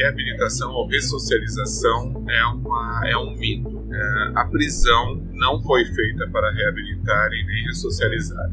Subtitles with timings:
[0.00, 3.84] reabilitação ou ressocialização é, uma, é um mito.
[3.92, 8.50] É, a prisão não foi feita para reabilitar e nem ressocializar.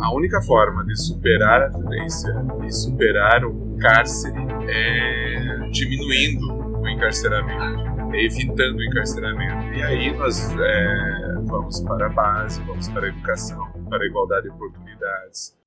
[0.00, 2.34] A única forma de superar a violência
[2.66, 9.74] e superar o cárcere é diminuindo o encarceramento, evitando o encarceramento.
[9.74, 14.44] E aí nós é, vamos para a base, vamos para a educação, para a igualdade
[14.44, 15.63] de oportunidades.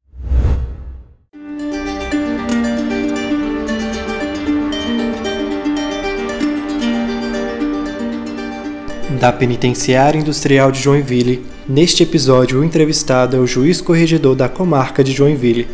[9.20, 15.04] Da Penitenciária Industrial de Joinville, neste episódio o entrevistado é o juiz corregedor da comarca
[15.04, 15.68] de Joinville,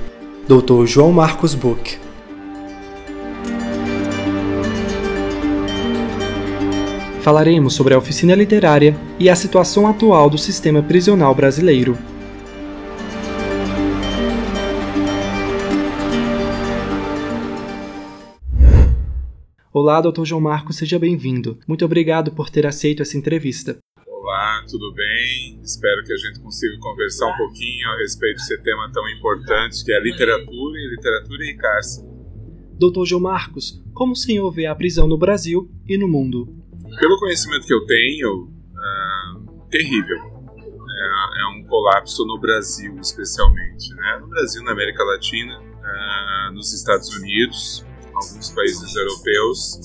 [0.48, 0.86] Dr.
[0.86, 2.00] João Marcos Buch.
[7.20, 11.98] Falaremos sobre a oficina literária e a situação atual do sistema prisional brasileiro.
[19.76, 20.24] Olá, Dr.
[20.24, 21.58] João Marcos, seja bem-vindo.
[21.68, 23.76] Muito obrigado por ter aceito essa entrevista.
[24.08, 25.60] Olá, tudo bem?
[25.64, 29.92] Espero que a gente consiga conversar um pouquinho a respeito desse tema tão importante que
[29.92, 32.08] é a literatura e literatura e cárcere.
[32.78, 33.04] Dr.
[33.04, 36.56] João Marcos, como o senhor vê a prisão no Brasil e no mundo?
[37.00, 40.18] Pelo conhecimento que eu tenho, uh, terrível.
[40.20, 43.92] É, é, um colapso no Brasil, especialmente.
[43.96, 44.20] Né?
[44.22, 47.84] No Brasil, na América Latina, uh, nos Estados Unidos,
[48.16, 49.80] alguns países europeus,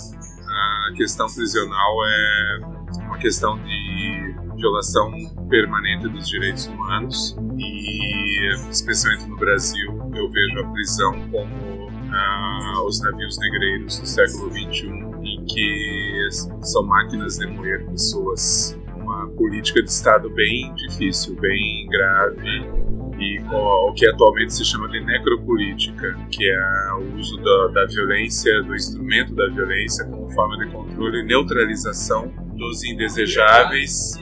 [0.48, 2.58] a questão prisional é
[3.06, 5.10] uma questão de violação
[5.48, 13.00] permanente dos direitos humanos e, especialmente no Brasil, eu vejo a prisão como ah, os
[13.00, 14.86] navios negreiros do século XXI,
[15.22, 16.28] em que
[16.62, 18.78] são máquinas de moer pessoas.
[18.96, 22.87] Uma política de Estado bem difícil, bem grave
[23.18, 28.62] e o, que atualmente se chama de necropolítica, que é o uso da, da violência,
[28.62, 34.14] do instrumento da violência como forma de controle e neutralização dos indesejáveis,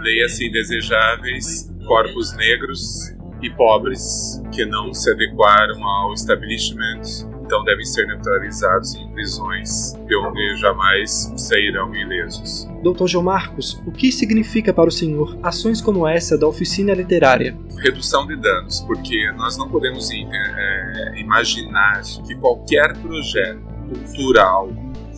[0.00, 7.02] leia-se indesejáveis, corpos negros e pobres que não se adequaram ao establishment
[7.50, 12.68] então devem ser neutralizados em prisões de onde jamais sairão ilesos.
[12.80, 13.08] Dr.
[13.08, 17.56] João Marcos, o que significa para o senhor ações como essa da oficina literária?
[17.76, 24.70] Redução de danos, porque nós não podemos é, imaginar que qualquer projeto cultural,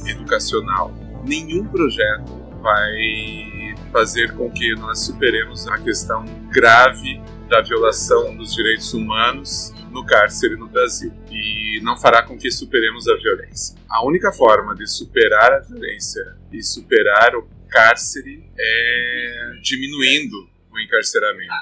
[0.06, 0.90] educacional,
[1.26, 2.32] nenhum projeto
[2.62, 7.20] vai fazer com que nós superemos a questão grave
[7.50, 13.06] da violação dos direitos humanos no cárcere no Brasil e não fará com que superemos
[13.08, 13.76] a violência.
[13.88, 21.52] A única forma de superar a violência e superar o cárcere é diminuindo o encarceramento,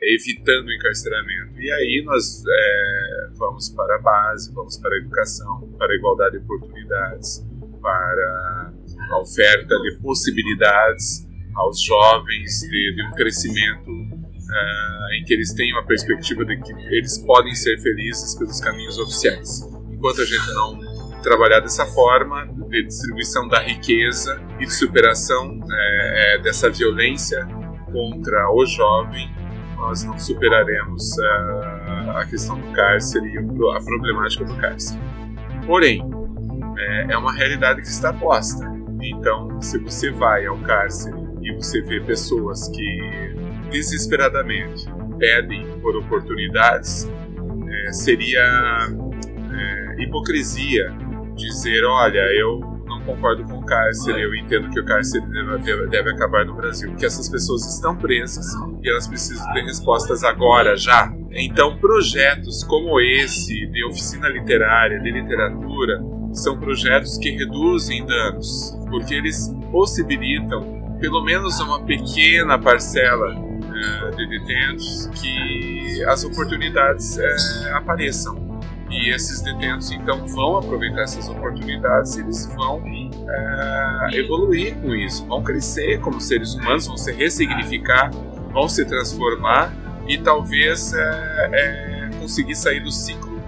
[0.00, 1.60] é evitando o encarceramento.
[1.60, 6.38] E aí nós é, vamos para a base, vamos para a educação, para a igualdade
[6.38, 7.44] de oportunidades,
[7.82, 8.72] para
[9.10, 13.90] a oferta de possibilidades aos jovens de, de um crescimento
[14.50, 18.98] uh, em que eles tenham a perspectiva de que eles podem ser felizes pelos caminhos
[18.98, 19.62] oficiais.
[19.90, 20.78] Enquanto a gente não
[21.22, 27.46] trabalhar dessa forma, de distribuição da riqueza e de superação é, é, dessa violência
[27.92, 29.30] contra o jovem,
[29.76, 35.00] nós não superaremos uh, a questão do cárcere e a problemática do cárcere.
[35.66, 36.02] Porém,
[36.78, 38.70] é, é uma realidade que está posta.
[39.02, 43.29] Então, se você vai ao cárcere e você vê pessoas que
[43.70, 44.86] desesperadamente
[45.18, 47.08] pedem por oportunidades,
[47.68, 48.40] é, seria
[49.52, 50.92] é, hipocrisia
[51.36, 55.24] dizer: olha, eu não concordo com o cárcere, eu entendo que o cárcere
[55.62, 58.46] deve, deve acabar no Brasil, porque essas pessoas estão presas
[58.82, 61.12] e elas precisam ter respostas agora, já.
[61.30, 66.00] Então, projetos como esse, de oficina literária, de literatura,
[66.32, 73.49] são projetos que reduzem danos, porque eles possibilitam pelo menos uma pequena parcela
[74.16, 78.50] de detentos que as oportunidades uh, apareçam.
[78.90, 85.42] E esses detentos então vão aproveitar essas oportunidades, eles vão uh, evoluir com isso, vão
[85.44, 88.10] crescer como seres humanos, vão se ressignificar,
[88.52, 89.72] vão se transformar
[90.08, 90.92] e talvez
[92.18, 93.40] conseguir sair do ciclo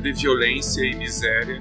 [0.00, 1.60] de violência e miséria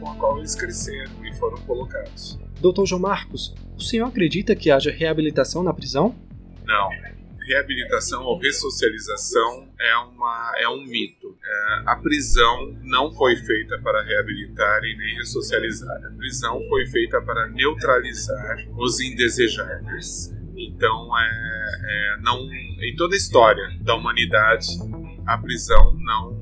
[0.00, 2.36] com a qual eles cresceram e foram colocados.
[2.60, 6.16] Doutor João Marcos, o senhor acredita que haja reabilitação na prisão?
[6.66, 7.13] Não
[7.44, 11.36] reabilitação ou ressocialização é, uma, é um mito.
[11.44, 16.04] É, a prisão não foi feita para reabilitar e nem ressocializar.
[16.06, 20.34] A prisão foi feita para neutralizar os indesejáveis.
[20.56, 21.24] Então, é,
[21.84, 24.66] é, não, em toda a história da humanidade,
[25.26, 26.32] a prisão não,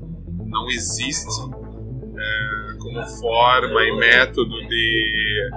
[0.45, 1.41] não existe
[2.17, 5.49] é, como forma e método de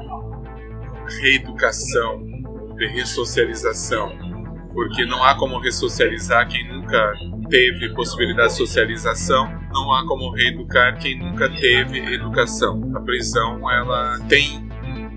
[1.20, 2.25] reeducação,
[2.76, 4.25] de ressocialização,
[4.76, 7.14] porque não há como ressocializar quem nunca
[7.49, 12.93] teve possibilidade de socialização, não há como reeducar quem nunca teve educação.
[12.94, 14.69] A prisão ela tem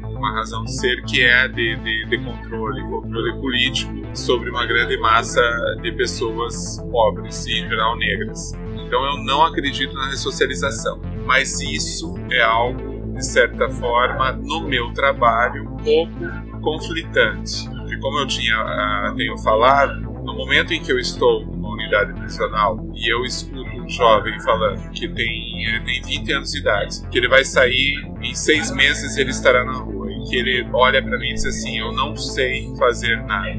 [0.06, 4.98] uma razão de ser que é de, de, de controle, controle político sobre uma grande
[4.98, 5.42] massa
[5.82, 8.54] de pessoas pobres e em geral negras.
[8.78, 14.94] Então eu não acredito na ressocialização, mas isso é algo de certa forma no meu
[14.94, 21.00] trabalho pouco conflitante, porque como eu tinha uh, tenho falado, no momento em que eu
[21.00, 26.32] estou numa unidade prisional e eu escuto um jovem falando que tem ele tem 20
[26.34, 30.00] anos de idade, que ele vai sair em seis meses ele estará na rua
[30.30, 33.50] que ele olha para mim e diz assim: Eu não sei fazer nada.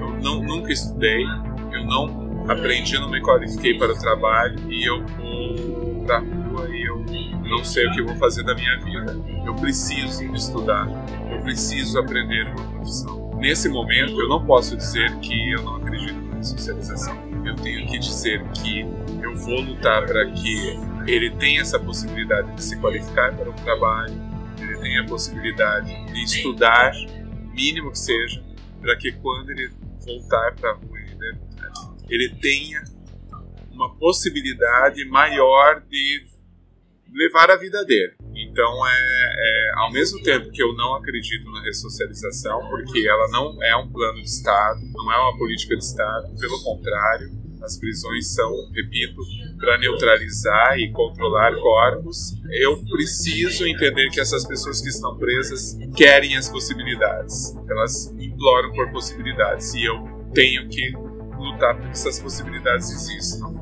[0.00, 1.24] Eu não, nunca estudei,
[1.72, 6.82] eu não aprendi, não me qualifiquei para o trabalho e eu vou pra rua e
[6.86, 7.04] eu
[7.44, 9.16] não sei o que vou fazer da minha vida.
[9.44, 10.88] Eu preciso estudar,
[11.30, 13.27] eu preciso aprender uma profissão.
[13.38, 17.16] Nesse momento, eu não posso dizer que eu não acredito na socialização.
[17.46, 18.80] Eu tenho que dizer que
[19.22, 20.76] eu vou lutar para que
[21.06, 24.14] ele tenha essa possibilidade de se qualificar para o trabalho,
[24.60, 26.92] ele tenha a possibilidade de estudar,
[27.54, 28.42] mínimo que seja,
[28.80, 29.70] para que quando ele
[30.04, 31.38] voltar para a rua, ele,
[32.08, 32.82] ele tenha
[33.70, 36.26] uma possibilidade maior de
[37.12, 38.16] levar a vida dele.
[38.50, 43.62] Então, é, é, ao mesmo tempo que eu não acredito na ressocialização, porque ela não
[43.62, 47.30] é um plano de Estado, não é uma política de Estado, pelo contrário,
[47.62, 49.20] as prisões são, repito,
[49.58, 52.34] para neutralizar e controlar corpos.
[52.50, 57.54] Eu preciso entender que essas pessoas que estão presas querem as possibilidades.
[57.68, 59.96] Elas imploram por possibilidades e eu
[60.32, 60.92] tenho que
[61.36, 63.57] lutar para que essas possibilidades existam.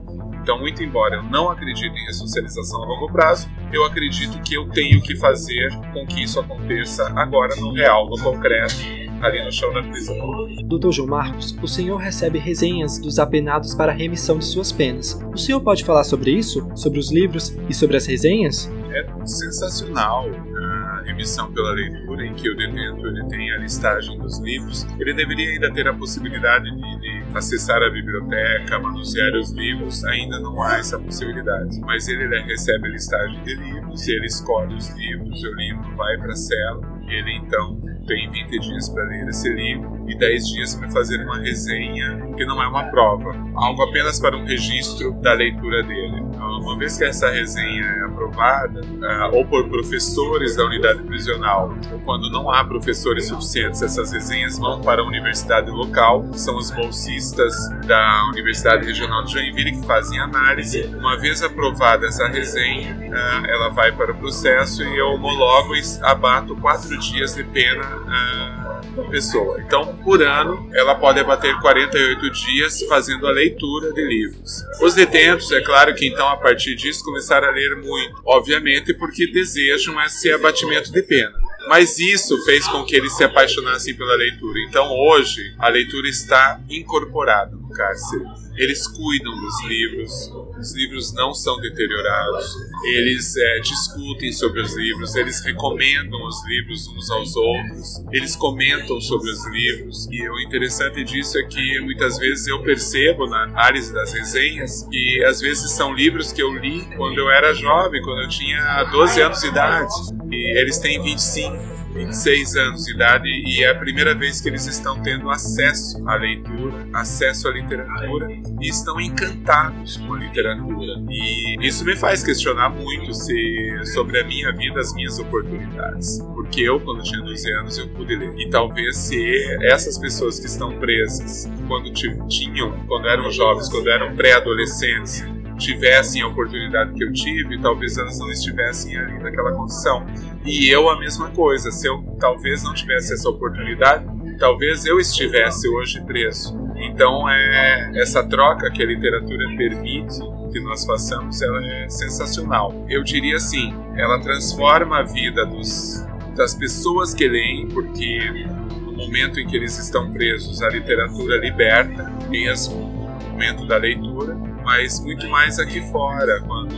[0.46, 4.68] Então, muito embora eu não acredite em ressocialização a longo prazo, eu acredito que eu
[4.68, 8.76] tenho que fazer com que isso aconteça agora no real, no concreto,
[9.20, 10.16] ali no chão da prisão.
[10.64, 15.20] Doutor João Marcos, o senhor recebe resenhas dos apenados para remissão de suas penas.
[15.34, 16.64] O senhor pode falar sobre isso?
[16.76, 18.70] Sobre os livros e sobre as resenhas?
[18.92, 24.38] É sensacional a remissão pela leitura, em que o detento ele tem a listagem dos
[24.38, 24.86] livros.
[25.00, 30.04] Ele deveria ainda ter a possibilidade de, de acessar a biblioteca, manusear os livros.
[30.04, 31.80] Ainda não há essa possibilidade.
[31.80, 36.32] Mas ele recebe a listagem de livros, ele escolhe os livros, o livro vai para
[36.32, 36.96] a cela.
[37.08, 41.38] Ele então tem 20 dias para ler esse livro e 10 dias para fazer uma
[41.38, 46.20] resenha, que não é uma prova, algo apenas para um registro da leitura dele.
[46.20, 51.74] Então, uma vez que essa resenha é aprovada, uh, ou por professores da unidade prisional,
[52.04, 57.54] quando não há professores suficientes, essas resenhas vão para a universidade local, são os bolsistas
[57.86, 60.84] da Universidade Regional de Joinville que fazem análise.
[60.96, 65.82] Uma vez aprovada essa resenha, uh, ela vai para o processo e eu homologo e
[66.02, 68.65] abato quatro dias de pena
[68.98, 69.60] a pessoa.
[69.60, 74.62] Então, por ano, ela pode abater 48 dias fazendo a leitura de livros.
[74.80, 79.26] Os detentos, é claro que então a partir disso começaram a ler muito, obviamente porque
[79.26, 81.32] desejam esse abatimento de pena.
[81.68, 84.58] Mas isso fez com que eles se apaixonassem pela leitura.
[84.68, 88.24] Então hoje a leitura está incorporada no cárcere.
[88.56, 92.46] Eles cuidam dos livros, os livros não são deteriorados,
[92.84, 99.00] eles é, discutem sobre os livros, eles recomendam os livros uns aos outros, eles comentam
[99.00, 100.08] sobre os livros.
[100.10, 105.24] E o interessante disso é que muitas vezes eu percebo na análise das resenhas que
[105.24, 109.20] às vezes são livros que eu li quando eu era jovem, quando eu tinha 12
[109.20, 109.92] anos de idade,
[110.30, 111.85] e eles têm 25.
[111.96, 116.16] 26 anos de idade e é a primeira vez que eles estão tendo acesso à
[116.16, 118.28] leitura, acesso à literatura
[118.60, 121.02] e estão encantados com a literatura.
[121.08, 126.18] E isso me faz questionar muito se, sobre a minha vida, as minhas oportunidades.
[126.34, 128.34] Porque eu, quando tinha 12 anos, eu pude ler.
[128.38, 129.18] E talvez se
[129.62, 135.24] essas pessoas que estão presas, quando tinham, quando eram jovens, quando eram pré-adolescentes,
[135.56, 140.06] tivessem a oportunidade que eu tive, talvez elas não estivessem ali naquela condição.
[140.44, 144.06] E eu a mesma coisa, se eu talvez não tivesse essa oportunidade,
[144.38, 146.56] talvez eu estivesse hoje preso.
[146.76, 150.20] Então, é, essa troca que a literatura permite
[150.52, 152.86] que nós façamos, ela é sensacional.
[152.88, 158.46] Eu diria assim, ela transforma a vida dos, das pessoas que leem, porque
[158.84, 162.96] no momento em que eles estão presos, a literatura liberta, mesmo
[163.36, 164.34] momento da leitura,
[164.66, 166.74] mas muito mais aqui fora, quando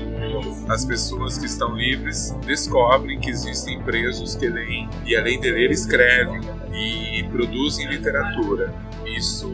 [0.70, 5.70] as pessoas que estão livres descobrem que existem presos que leem e além de ler
[5.70, 6.38] escrevem
[6.70, 8.74] e produzem literatura.
[9.06, 9.50] Isso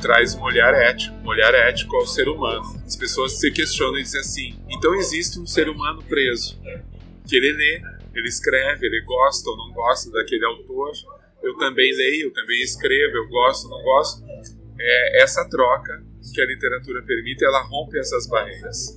[0.00, 2.64] traz um olhar ético, um olhar ético ao ser humano.
[2.86, 6.58] As pessoas se questionam e dizem assim: então existe um ser humano preso
[7.28, 7.82] que ele lê,
[8.14, 10.92] ele escreve, ele gosta ou não gosta daquele autor.
[11.42, 14.24] Eu também leio, eu também escrevo, eu gosto, não gosto.
[14.80, 18.96] É essa troca que a literatura permite, ela rompe essas barreiras.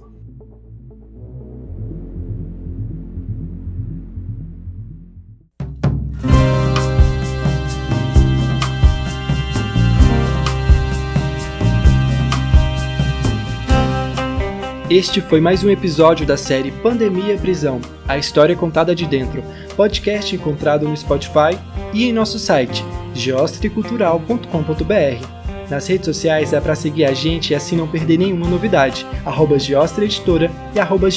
[14.89, 19.43] Este foi mais um episódio da série Pandemia Prisão A História Contada de Dentro,
[19.75, 21.55] podcast encontrado no Spotify
[21.93, 22.83] e em nosso site
[23.13, 25.38] geostricultural.com.br.
[25.69, 29.55] Nas redes sociais dá para seguir a gente e assim não perder nenhuma novidade, arroba
[29.55, 31.07] Editora e arroba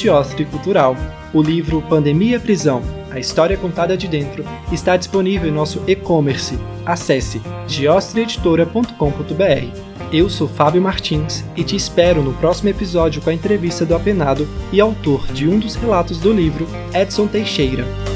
[0.51, 0.95] Cultural.
[1.33, 6.59] O livro Pandemia Prisão, a história contada de dentro, está disponível em nosso e-commerce.
[6.85, 9.93] Acesse geostraeditora.com.br.
[10.11, 14.47] Eu sou Fábio Martins e te espero no próximo episódio com a entrevista do apenado
[14.71, 18.12] e autor de um dos relatos do livro, Edson Teixeira.